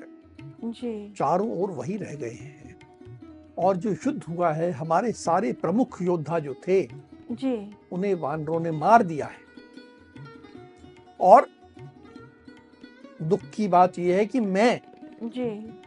[0.65, 2.79] जी। चारों ओर वही रह गए हैं।
[3.59, 6.83] और जो युद्ध हुआ है हमारे सारे प्रमुख योद्धा जो थे
[7.33, 9.39] जी। उन्हें वानरों ने मार दिया है।
[11.21, 11.49] और
[13.23, 14.81] दुख की बात यह है कि मैं
[15.23, 15.81] जी।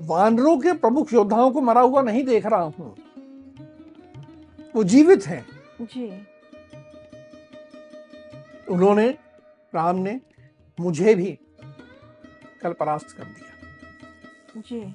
[0.00, 2.96] वानरों के प्रमुख योद्धाओं को मरा हुआ नहीं देख रहा हूँ।
[4.74, 5.46] वो जीवित हैं।
[5.80, 6.26] जी।
[8.68, 9.08] उन्होंने
[9.74, 10.20] राम ने
[10.80, 11.38] मुझे भी
[12.62, 13.46] कल परास्त कर दिया।
[14.60, 14.94] जी।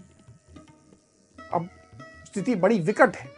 [1.53, 1.69] अब
[2.25, 3.34] स्थिति बड़ी विकट है।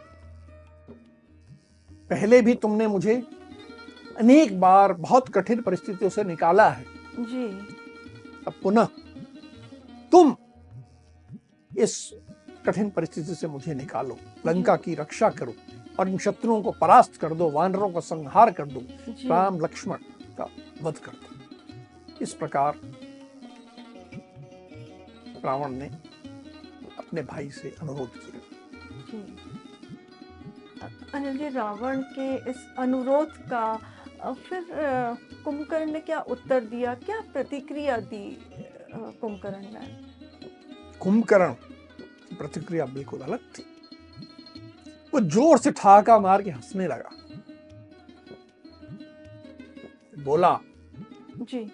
[2.10, 3.14] पहले भी तुमने मुझे
[4.18, 6.84] अनेक बार बहुत कठिन परिस्थितियों से निकाला है।
[7.18, 7.46] जी।
[8.46, 8.88] अब पुनः
[10.12, 10.36] तुम
[11.70, 12.10] इस
[12.66, 15.54] कठिन परिस्थिति से मुझे निकालो। लंका की रक्षा करो
[16.00, 18.82] और इन शत्रुओं को परास्त कर दो वानरों का संहार कर दो।
[19.28, 19.98] राम लक्ष्मण
[20.38, 20.48] का
[20.82, 22.80] वध कर दो। इस प्रकार
[25.44, 25.86] रावण ने
[26.98, 28.40] अपने भाई से अनुरोध किया।
[31.18, 33.64] अनिल जी रावण के इस अनुरोध का
[34.40, 34.66] फिर
[35.44, 36.94] कुंभकर्ण ने क्या उत्तर दिया?
[36.96, 38.26] क्या प्रतिक्रिया दी
[38.94, 39.86] कुंभकर्ण ने?
[41.00, 41.52] कुंभकर्ण
[42.38, 43.64] प्रतिक्रिया बिल्कुल अलग थी।
[45.12, 47.10] वो ज़ोर से ठहाका मार के हंसने लगा।
[50.22, 50.58] बोला
[51.42, 51.64] जी।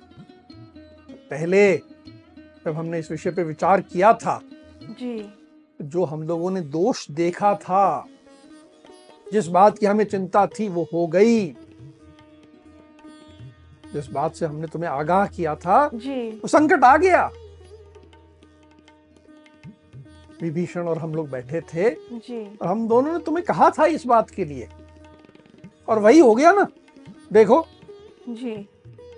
[1.30, 4.40] पहले जब हमने इस विषय पे विचार किया था
[4.82, 5.14] जी।
[5.84, 7.84] जो हम लोगों ने दोष देखा था
[9.34, 11.46] जिस बात की हमें चिंता थी वो हो गई।
[13.92, 17.30] जिस बात से हमने तुम्हें आगाह किया था जी। वो संकट आ गया।
[20.42, 24.06] विभीषण और हम लोग बैठे थे जी। और हम दोनों ने तुम्हें कहा था इस
[24.06, 24.68] बात के लिए।
[25.88, 26.66] और वही हो गया ना।
[27.32, 27.66] देखो।
[28.28, 28.68] जी।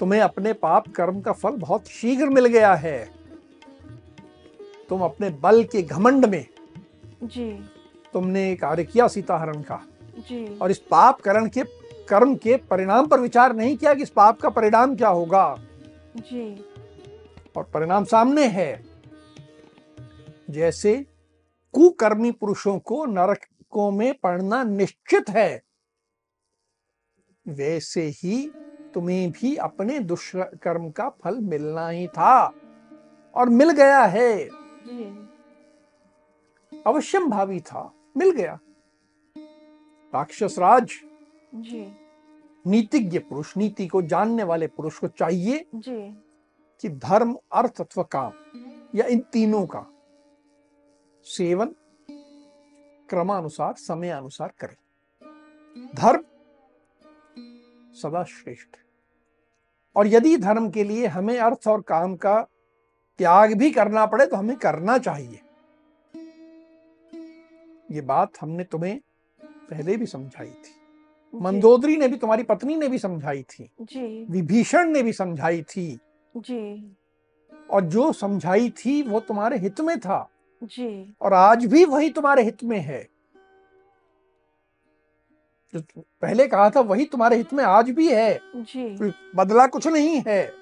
[0.01, 3.11] तुम्हें अपने पाप कर्म का फल बहुत शीघ्र मिल गया है।
[4.89, 6.47] तुम अपने बल के घमंड में
[7.23, 7.51] जी।
[8.13, 9.87] तुमने कार्य किया सीताहरण का।
[10.33, 11.63] और इस पाप करण के
[12.09, 15.57] कर्म के परिणाम पर विचार नहीं किया कि इस पाप का परिणाम क्या होगा।
[16.17, 16.65] जी।
[17.57, 18.85] और परिणाम सामने है।
[20.51, 21.07] जैसे
[21.73, 25.63] कुकर्मी पुरुषों को नरकों में पड़ना निश्चित है
[27.49, 28.53] वैसे ही
[28.95, 32.55] तुम्हें भी अपने दुष्कर्म का फल मिलना ही था
[33.35, 34.49] और मिल गया है।
[36.87, 38.59] अवश्यम भावी था मिल गया।
[40.17, 40.91] राक्षस राज
[41.55, 41.87] जी।
[42.65, 45.99] नीतिज्ञ पुरुष नीति को जानने वाले पुरुष को चाहिए जी।
[46.83, 48.33] कि धर्म अर्थ अथवा काम
[48.95, 49.85] या इन तीनों का
[51.27, 51.75] सेवन
[53.09, 54.77] क्रमानुसार समय अनुसार करें।
[55.95, 56.25] धर्म
[57.95, 58.77] सदा श्रेष्ठ
[59.97, 62.41] और यदि धर्म के लिए हमें अर्थ और काम का
[63.19, 65.41] त्याग भी करना पड़े तो हमें करना चाहिए।
[67.91, 68.99] ये बात हमने तुम्हें
[69.71, 70.75] पहले भी समझाई थी।
[71.35, 73.71] मंदोदरी ने भी तुम्हारी पत्नी ने भी समझाई थी।
[74.31, 75.99] विभीषण ने भी समझाई थी।
[76.37, 76.97] जी।
[77.71, 80.31] और जो समझाई थी वो तुम्हारे हित में था।
[80.65, 83.09] जी। और आज भी वही तुम्हारे हित में है।
[85.75, 90.23] जो पहले कहा था वही तुम्हारे हित में आज भी है। जी। बदला कुछ नहीं
[90.27, 90.53] है।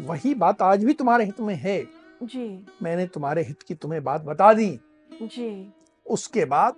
[0.00, 1.84] वही बात आज भी तुम्हारे हित में है।
[2.22, 4.80] जी। मैंने तुम्हारे हित की तुम्हें बात बता दी।
[5.22, 5.72] जी।
[6.06, 6.74] उसके बाद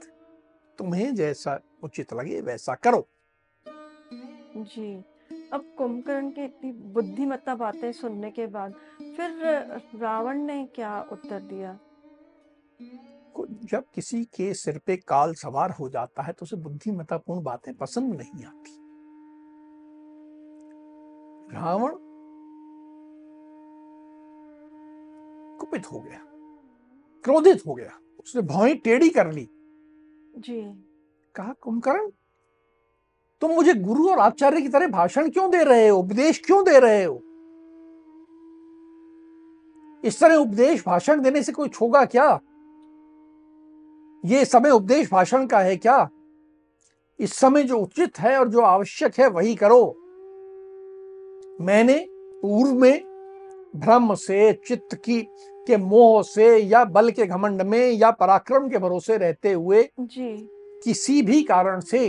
[0.81, 3.07] तुम्हें जैसा उचित लगे वैसा करो।
[4.57, 5.05] जी
[5.53, 8.75] अब कुंभकर्ण की इतनी बुद्धिमत्ता बातें सुनने के बाद
[9.17, 9.31] फिर
[10.01, 11.79] रावण ने क्या उत्तर दिया?
[13.65, 18.15] जब किसी के सिर पे काल सवार हो जाता है तो उसे बुद्धिमत्तापूर्ण बातें पसंद
[18.15, 18.77] नहीं आती।
[21.55, 21.95] रावण
[25.61, 26.21] कुपित हो गया
[27.25, 29.49] क्रोधित हो गया उसने भौएँ टेढ़ी कर ली।
[30.39, 30.85] जी।
[31.35, 32.11] कहा, कुंभकर्ण?
[33.41, 35.99] तुम मुझे गुरु और आचार्य की तरह भाषण क्यों दे रहे हो?
[35.99, 37.23] उपदेश क्यों दे रहे हो?
[40.05, 42.41] इस तरह उपदेश भाषण देने से कोई छोगा क्या?
[44.25, 46.11] ये समय उपदेश भाषण का है क्या?
[47.19, 49.97] इस समय जो उचित है और जो आवश्यक है वही करो।
[51.61, 52.07] मैंने
[52.43, 53.05] पूर्व में
[53.77, 55.29] भ्रम से चित्त की
[55.71, 60.31] के मोह से या बल के घमंड में या पराक्रम के भरोसे रहते हुए जी।
[60.85, 62.09] किसी भी कारण से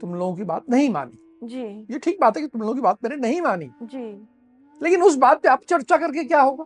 [0.00, 2.80] तुम लोगों की बात नहीं मानी। जी। ये ठीक बात है कि तुम लोगों की
[2.80, 4.04] बात मैंने नहीं मानी। जी।
[4.80, 6.64] लेकिन उस बात पे आप चर्चा करके क्या होगा?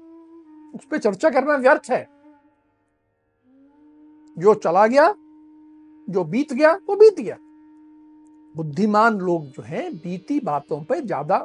[0.75, 2.03] उस पे चर्चा करना व्यर्थ है।
[4.37, 5.07] जो चला गया
[6.09, 7.37] जो बीत गया वो बीत गया।
[8.55, 11.39] बुद्धिमान लोग जो हैं बीती बातों पे ज़्यादा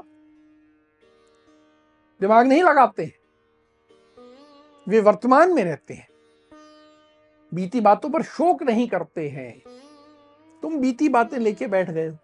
[2.22, 3.06] दिमाग नहीं लगाते।
[4.88, 6.08] वे वर्तमान में रहते हैं।
[7.54, 9.62] बीती बातों पर शोक नहीं करते हैं।
[10.62, 12.18] तुम बीती बातें लेके बैठ गए हो।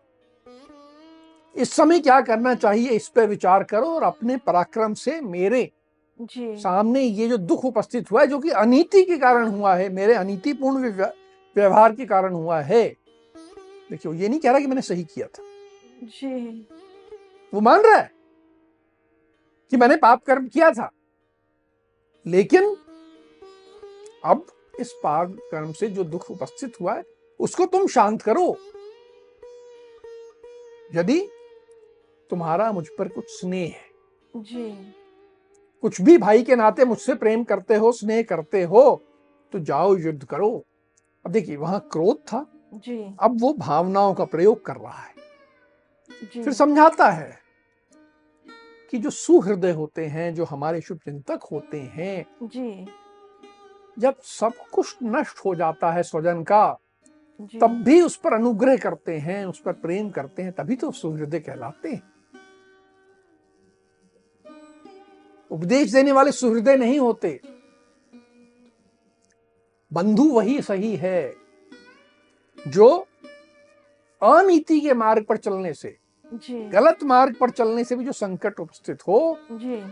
[1.55, 5.71] इस समय क्या करना चाहिए इस पर विचार करो और अपने पराक्रम से मेरे
[6.21, 9.89] जी। सामने ये जो दुख उपस्थित हुआ है जो कि अनीति के कारण हुआ है
[9.89, 11.09] मेरे अनीतिपूर्ण व्यव-
[11.55, 12.95] व्यवहार के कारण हुआ है।
[13.89, 15.43] देखियो ये नहीं कह रहा कि मैंने सही किया था।
[16.03, 16.67] जी।
[17.53, 18.11] वो मान रहा है
[19.71, 20.91] कि मैंने पाप कर्म किया था।
[22.25, 22.75] लेकिन
[24.25, 24.45] अब
[24.79, 27.03] इस पाप कर्म से जो दुख उपस्थित हुआ है
[27.39, 28.55] उसको तुम शांत करो।
[30.95, 31.19] यदि
[32.29, 34.71] तुम्हारा मुझ पर कुछ स्नेह है जी।
[35.83, 38.83] कुछ भी भाई के नाते मुझसे प्रेम करते हो स्नेह करते हो
[39.53, 40.49] तो जाओ युद्ध करो।
[41.25, 45.13] अब देखिए वहाँ क्रोध था। जी। अब वो भावनाओं का प्रयोग कर रहा है।
[46.23, 47.40] जी। फिर समझाता है
[48.91, 52.85] कि जो सुहृदय होते हैं जो हमारे शुभ चिंतक होते हैं जी।
[53.97, 56.79] जब सब कुछ नष्ट हो जाता है स्वजन का
[57.61, 61.39] तब भी उस पर अनुग्रह करते हैं उस पर प्रेम करते हैं तभी तो सुहृदय
[61.39, 62.01] कहलाते हैं।
[65.51, 67.39] उपदेश देने वाले सुहृदय नहीं होते।
[69.91, 71.33] बंधु वही सही है
[72.67, 72.87] जो
[74.21, 75.97] अनीति के मार्ग पर चलने से
[76.69, 79.83] गलत मार्ग पर चलने से भी जो संकट उपस्थित हो जी।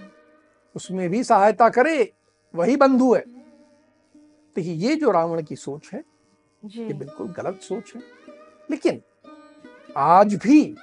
[0.76, 2.14] उसमें भी सहायता करे
[2.56, 3.24] वही बंधु है।
[4.56, 6.04] देखिए ये जो रावण की सोच है
[6.66, 8.02] जी। ये बिल्कुल गलत सोच है।
[8.72, 9.02] लेकिन
[9.98, 10.76] आज भी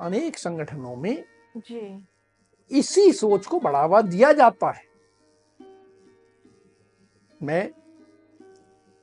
[0.00, 1.24] अनेक संगठनों में
[1.56, 2.06] जी।
[2.70, 4.84] इसी सोच को बढ़ावा दिया जाता है।
[7.42, 7.70] मैं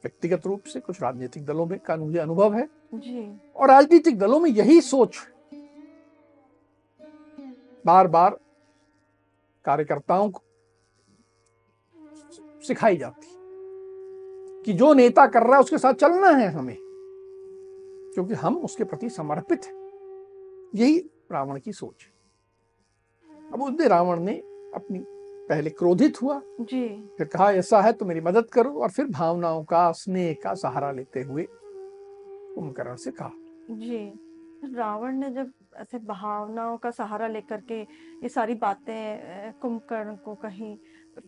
[0.03, 4.39] व्यक्तिगत रूप से कुछ राजनीतिक दलों में का मुझे अनुभव है। जी। और राजनीतिक दलों
[4.39, 5.17] में यही सोच
[7.85, 8.37] बार बार
[9.65, 10.41] कार्यकर्ताओं को
[12.67, 13.27] सिखाई जाती
[14.65, 16.75] कि जो नेता कर रहा है उसके साथ चलना है हमें
[18.13, 19.73] क्योंकि हम उसके प्रति समर्पित हैं।
[20.75, 20.97] यही
[21.31, 22.11] रावण की सोच है।
[23.53, 24.33] अब उस दिन रावण ने
[24.75, 25.03] अपनी
[25.49, 29.63] पहले क्रोधित हुआ जी। फिर कहा ऐसा है तो मेरी मदद करो। और फिर भावनाओं
[29.63, 33.31] का स्नेह का सहारा लेते हुए कुंभकर्ण से कहा
[33.69, 34.19] जी।
[34.75, 37.81] रावण ने जब ऐसे भावनाओं का सहारा लेकर के
[38.23, 40.75] ये सारी बातें कुंभकर्ण को कही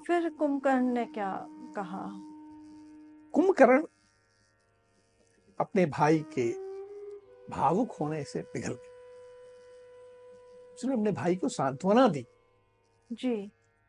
[0.07, 2.11] फिर कुंभकर्ण ने क्या कहा?
[3.33, 3.83] कुंभकर्ण
[5.59, 6.51] अपने भाई के
[7.49, 8.89] भावुक होने से पिघल गया।
[10.73, 12.25] उसने अपने भाई को सांत्वना दी
[13.11, 13.35] जी।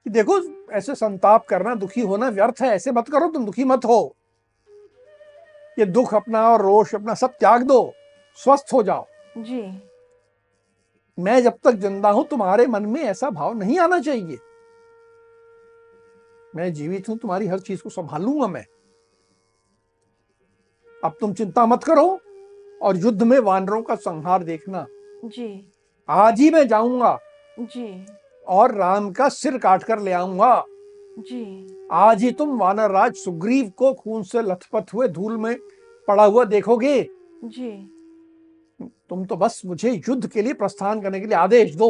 [0.04, 0.38] कि देखो
[0.72, 4.16] ऐसे संताप करना दुखी होना व्यर्थ है ऐसे मत करो तुम दुखी मत हो।
[5.78, 7.92] ये दुख अपना और रोष अपना सब त्याग दो।
[8.38, 9.06] स्वस्थ हो जाओ।
[9.38, 9.62] जी।
[11.18, 14.38] मैं जब तक ज़िंदा हूँ तुम्हारे मन में ऐसा भाव नहीं आना चाहिए।
[16.56, 18.64] मैं जीवित हूँ तुम्हारी हर चीज़ को संभालूँगा मैं।
[21.04, 22.20] अब तुम चिंता मत करो
[22.82, 24.86] और युद्ध में वानरों का संहार देखना।
[25.24, 25.70] जी।
[26.08, 27.18] आज ही मैं जाऊँगा
[27.58, 28.06] जी।
[28.46, 30.64] और राम का सिर काट कर ले आऊँगा।
[31.18, 35.56] जी। आज ही तुम वानर राज सुग्रीव को खून से लथपथ हुए धूल में
[36.08, 37.02] पड़ा हुआ देखोगे।
[37.44, 37.91] जी।
[39.12, 41.88] तुम तो बस मुझे युद्ध के लिए प्रस्थान करने के लिए आदेश दो।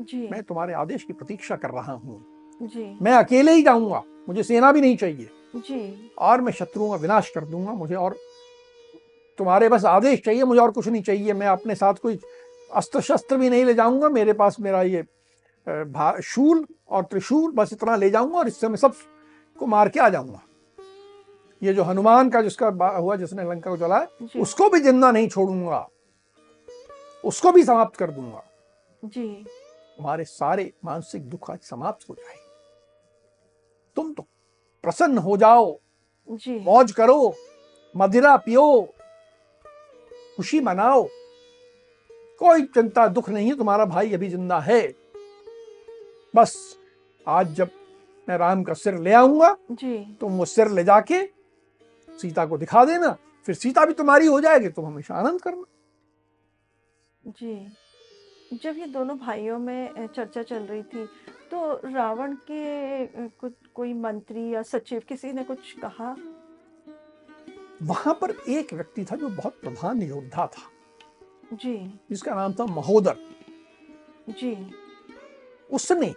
[0.00, 4.72] जी। मैं तुम्हारे आदेश की प्रतीक्षा कर रहा हूँ। मैं अकेले ही जाऊँगा। मुझे सेना
[4.72, 8.16] भी नहीं चाहिए। जी। और मैं शत्रुओं का विनाश कर दूँगा। मुझे और
[9.38, 12.18] तुम्हारे बस आदेश चाहिए। मुझे और कुछ नहीं चाहिए। मैं अपने साथ कोई
[12.70, 15.02] अस्त्र शस्त्र भी नहीं ले जाऊँगा। मेरे पास मेरा ये
[16.22, 20.42] शूल और त्रिशूल बस इतना ले जाऊँगा और इससे मैं सबको मार के आ जाऊँगा।
[21.62, 22.68] ये जो हनुमान का जिसका
[22.98, 25.86] हुआ जिसने लंका को जलाया उसको भी ज़िंदा नहीं छोड़ूँगा।
[27.24, 28.42] उसको भी समाप्त कर दूँगा।
[29.02, 29.26] जी।
[29.96, 32.36] तुम्हारे सारे मानसिक दुख आज समाप्त हो जाए।
[33.96, 34.22] तुम तो
[34.84, 35.78] प्रसन्न हो जाओ।
[36.28, 37.34] जी। मौज करो।
[37.94, 38.80] मदिरा पियो।
[40.36, 41.02] खुशी मनाओ।
[42.40, 44.80] कोई चिंता दुख नहीं है तुम्हारा भाई अभी ज़िंदा है।
[46.34, 46.54] बस
[47.26, 47.70] आज जब
[48.28, 49.52] मैं राम का सिर ले आऊँगा
[50.20, 51.22] तुम वो सिर ले जाके
[52.18, 55.64] सीता को दिखा देना। फिर सीता भी तुम्हारी हो जाएगी तुम हमेशा आनंद करना।
[57.28, 57.68] जी।
[58.52, 61.06] जब ये दोनों भाइयों में अ, चर्चा चल रही थी
[61.50, 62.62] तो रावण के
[63.06, 66.16] अ, कुछ कोई मंत्री या सचिव किसी ने कुछ कहा?
[67.82, 70.70] वहाँ पर एक व्यक्ति था जो बहुत प्रधान योद्धा था।
[71.52, 73.16] जी। जिसका नाम था महोदर।
[74.28, 74.70] जी।
[75.70, 76.14] उसने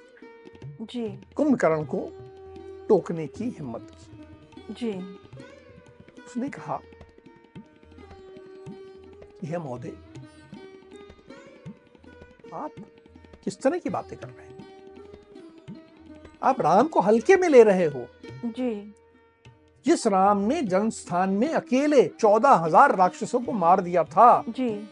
[0.82, 2.10] जी। कुंभकर्ण को
[2.90, 4.92] टोकने की हिम्मत की। जी।
[6.26, 6.80] उसने कहा
[9.44, 9.92] हे महोदय
[12.54, 12.72] आप
[13.44, 14.66] किस तरह की बातें कर रहे हैं?
[16.44, 18.08] आप राम को हल्के में ले रहे हो।
[18.46, 18.94] जी।
[19.86, 24.90] जिस राम ने जनस्थान में अकेले चौदह हज़ार राक्षसों को मार दिया था। जी।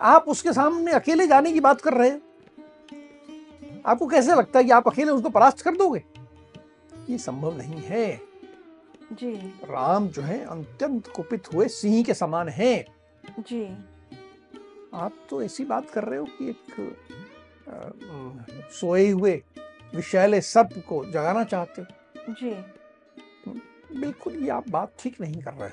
[0.00, 2.20] आप उसके सामने अकेले जाने की बात कर रहे हो?
[3.86, 6.04] आपको कैसे लगता है कि आप अकेले उसको परास्त कर दोगे?
[7.10, 8.20] ये संभव नहीं है।
[9.12, 9.34] जी।
[9.64, 12.86] राम जो है अत्यंत कुपित हुए सिंह के समान है।
[13.40, 13.78] जी।
[14.94, 16.96] आप तो ऐसी बात कर रहे हो कि एक
[18.72, 19.42] सोए हुए
[19.94, 22.50] विषैले सर्प को जगाना चाहते हो। जी।
[24.00, 25.70] बिल्कुल ये आप बात ठीक नहीं कर रहे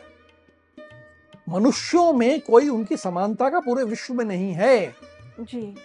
[1.50, 4.96] मनुष्यों में कोई उनकी समानता का पूरे विश्व में नहीं है।
[5.40, 5.76] जी।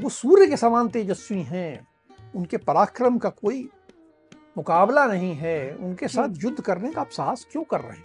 [0.00, 1.88] वो सूर्य के समान तेजस्वी हैं।
[2.36, 3.68] उनके पराक्रम का कोई
[4.56, 8.04] मुकाबला नहीं है। उनके साथ युद्ध करने का आप साहस क्यों कर रहे हैं?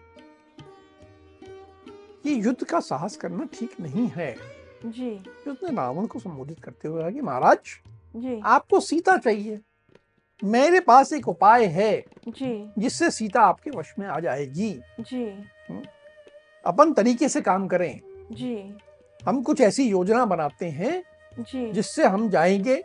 [2.26, 4.36] ये युद्ध का साहस करना ठीक नहीं है।
[4.86, 5.11] जी।
[5.47, 7.57] उसने रावण को संबोधित करते हुए कहा कि महाराज
[8.15, 9.59] जी। आपको सीता चाहिए।
[10.43, 11.91] मेरे पास एक उपाय है
[12.28, 15.26] जी। जिससे सीता आपके वश में आ जाएगी। जी।
[16.65, 17.99] अपन तरीके से काम करें।
[18.32, 18.74] जी।
[19.26, 21.03] हम कुछ ऐसी योजना बनाते हैं
[21.39, 22.82] जी। जिससे हम जाएँगे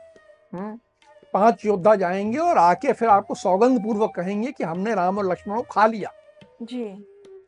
[1.32, 5.57] पाँच योद्धा जाएँगे और आके फिर आपको सौगंध पूर्वक कहेंगे कि हमने राम और लक्ष्मण
[5.57, 6.12] को खा लिया।
[6.62, 6.84] जी।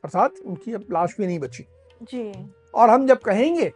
[0.05, 1.64] अर्थात उनकी अब लाश भी नहीं बची।
[2.03, 3.68] जी। और हम जब कहेंगे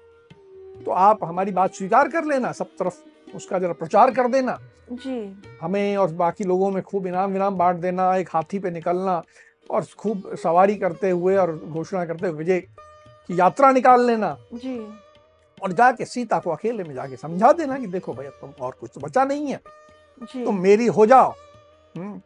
[0.85, 2.95] तो आप हमारी बात स्वीकार कर लेना सब तरफ़
[3.37, 4.59] उसका जरा प्रचार कर देना।
[4.93, 9.23] जी। हमें और बाकी लोगों में खूब इनाम विनाम बांट देना एक हाथी पे निकलना
[9.71, 14.79] और खूब सवारी करते हुए और घोषणा करते हुए विजय की यात्रा निकाल लेना। जी।
[15.63, 18.91] और जाके सीता को अकेले में जाके समझा देना कि देखो भैया तुम और कुछ
[18.95, 19.61] तो बचा नहीं है।
[20.23, 21.35] जी। तुम मेरी हो जाओ।
[21.97, 22.21] हम्म।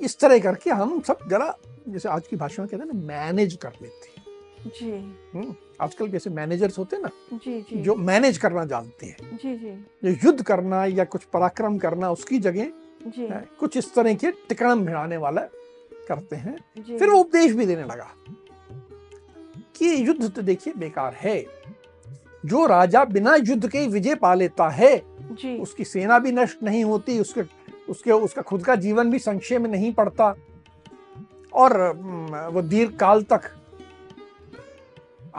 [0.00, 1.54] इस तरह करके हम सब जरा
[1.88, 4.17] जैसे आज की भाषा में कहते हैं ना मैनेज कर लेते हैं।
[4.66, 4.90] जी।
[5.34, 9.56] हम्म। आजकल जैसे मैनेजर्स होते हैं ना जी जी। जो मैनेज करना जानते हैं। जी
[9.56, 9.70] जी।
[10.04, 12.72] जो युद्ध करना या कुछ पराक्रम करना उसकी जगह
[13.06, 13.28] जी।
[13.60, 15.42] कुछ इस तरह के टिकड़म भिड़ाने वाला
[16.08, 16.56] करते हैं।
[16.98, 18.10] फिर वो उपदेश भी देने लगा
[19.76, 21.44] कि युद्ध तो देखिए बेकार है।
[22.44, 24.96] जो राजा बिना युद्ध के विजय पा लेता है
[25.32, 27.42] जी। उसकी सेना भी नष्ट नहीं होती उसके
[27.88, 30.34] उसके उसका खुद का जीवन भी संक्षेप में नहीं पड़ता।
[31.52, 31.76] और
[32.52, 33.50] वो दीर्घ काल तक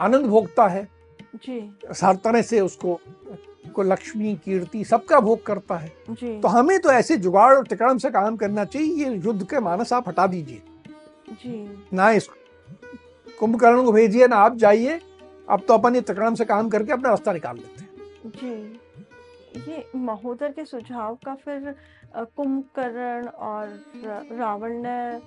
[0.00, 0.88] आनंद भोगता है।
[1.36, 1.58] जी।
[2.02, 2.98] हर तरह से उसको
[3.74, 7.98] को लक्ष्मी कीर्ति सबका भोग करता है। जी। तो हमें तो ऐसे जुगाड़ और तिकड़म
[7.98, 10.62] से काम करना चाहिए ये युद्ध के मानस आप हटा दीजिए।
[11.32, 12.28] जी। ना इस
[13.40, 15.00] कुंभकर्ण को भेजिए ना आप जाइए
[15.48, 18.80] अब तो अपन ये तिकड़म से काम करके अपना रास्ता निकाल लेते हैं। जी।
[19.68, 21.74] ये महोदर के सुझाव का फिर
[22.16, 23.66] कुंभकर्ण और
[24.32, 25.20] रावण ने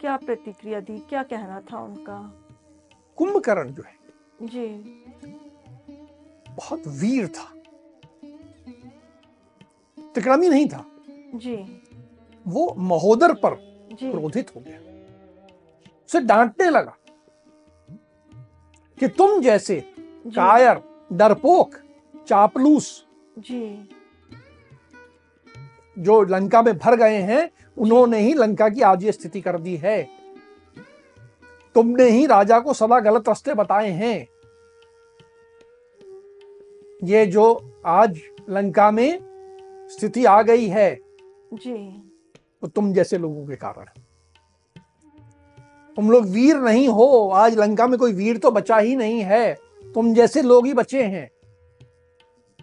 [0.00, 0.98] क्या प्रतिक्रिया दी?
[1.08, 2.18] क्या कहना था उनका?
[3.20, 3.98] कुंभकर्ण जो है
[4.42, 4.66] जी।
[6.48, 7.52] बहुत वीर था।
[10.14, 10.84] तिकड़म नहीं था।
[11.34, 11.56] जी।
[12.48, 13.54] वो महोदर पर
[13.94, 14.78] क्रोधित हो गया।
[16.06, 16.96] उसे डांटने लगा
[19.00, 19.94] कि तुम जैसे
[20.26, 20.80] कायर
[21.12, 21.74] डरपोक
[22.28, 23.06] चापलूस
[23.38, 23.88] जी।
[25.98, 29.76] जो लंका में भर गए हैं उन्होंने ही लंका की आज ये स्थिति कर दी
[29.76, 30.19] है।
[31.74, 34.26] तुमने ही राजा को सदा गलत रास्ते बताए हैं।
[37.02, 37.44] ये जो
[37.86, 39.18] आज लंका में
[39.90, 40.94] स्थिति आ गई है
[41.54, 41.72] जी।
[42.62, 43.84] वो तुम जैसे लोगों के कारण
[45.96, 49.54] तुम लोग वीर नहीं हो आज लंका में कोई वीर तो बचा ही नहीं है।
[49.84, 51.28] तुम जैसे लोग ही बचे हैं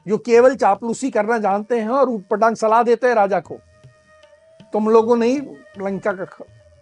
[0.05, 3.57] जो केवल चापलूसी करना जानते हैं और ऊटपटांग सलाह देते हैं राजा को।
[4.73, 5.37] तुम लोगों ने ही
[5.79, 6.25] लंका का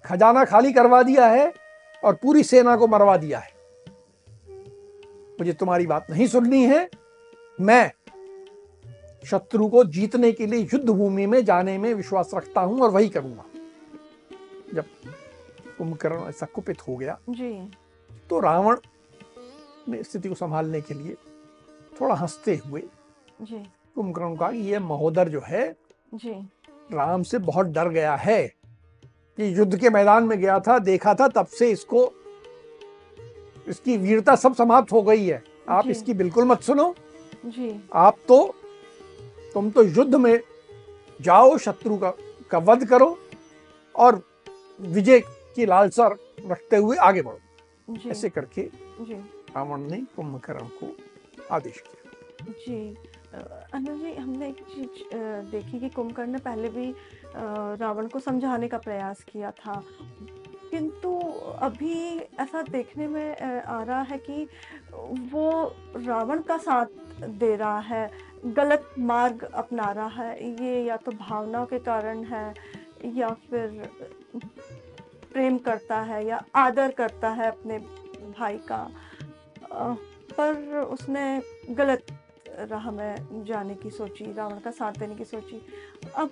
[0.05, 1.47] खजाना खाली करवा दिया है।
[2.03, 3.53] और पूरी सेना को मरवा दिया है।
[5.39, 6.89] मुझे तुम्हारी बात नहीं सुननी है।
[7.61, 7.91] मैं
[9.25, 13.09] शत्रु को जीतने के लिए युद्ध भूमि में जाने में विश्वास रखता हूँ और वही
[13.09, 13.45] करूँगा।
[14.73, 14.85] जब
[15.77, 17.71] कुंभकर्ण ऐसा कुपित हो गया जी।
[18.29, 18.77] तो रावण
[19.89, 21.15] ने स्थिति को संभालने के लिए
[22.01, 22.83] थोड़ा हँसते हुए
[23.95, 25.75] कुंभकर्ण को ये महोदर जो है
[26.13, 26.49] जी।
[26.93, 28.53] राम से बहुत डर गया है।
[29.37, 32.01] ये युद्ध के मैदान में गया था देखा था तब से इसको
[33.67, 36.93] इसकी वीरता सब समाप्त हो गई है। आप इसकी बिल्कुल मत सुनो।
[37.45, 38.37] जी। आप तो
[39.53, 40.39] तुम तो युद्ध में
[41.21, 42.13] जाओ शत्रु का
[42.51, 43.17] का वध करो
[43.95, 44.21] और
[44.81, 45.19] विजय
[45.55, 46.07] की लालसा
[46.45, 47.39] रखते हुए आगे बढ़ो।
[47.89, 48.61] जी। ऐसे करके
[49.01, 50.95] रावण ने कुंभकर्ण को
[51.51, 52.95] आदेश किया। जी।
[53.33, 53.37] अ,
[53.73, 55.15] अनुज जी हमने एक चीज़
[55.51, 56.93] देखी कि कुंभकर्ण ने पहले भी
[57.79, 59.81] रावण को समझाने का प्रयास किया था।
[60.71, 61.17] किंतु
[61.59, 64.47] अभी ऐसा देखने में आ रहा है कि
[65.31, 66.85] वो रावण का साथ
[67.39, 68.09] दे रहा है,
[68.45, 72.53] गलत मार्ग अपना रहा है। ये या तो भावनाओं के कारण है,
[73.05, 73.89] या फिर
[75.33, 77.79] प्रेम करता है, या आदर करता है अपने
[78.39, 78.87] भाई का।
[80.37, 82.05] पर उसने गलत
[82.59, 85.65] राह में जाने की सोची, रावण का साथ देने की सोची।
[86.15, 86.29] अब,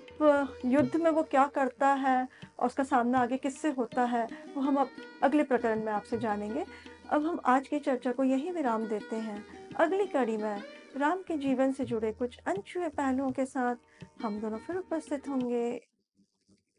[0.64, 4.76] युद्ध में वो क्या करता है और उसका सामना आगे किससे होता है, वो हम
[4.76, 4.88] अब
[5.22, 6.66] अगले प्रकरण में आपसे जानेंगे।
[7.10, 10.62] अब हम आज की चर्चा को यही विराम देते हैं। अगली कड़ी में
[10.96, 13.76] राम के जीवन से जुड़े कुछ अनछुए पहलुओं के साथ
[14.22, 15.88] हम दोनों फिर उपस्थित होंगे।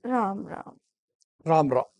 [0.05, 0.71] राम राम।
[1.47, 1.94] राम राम।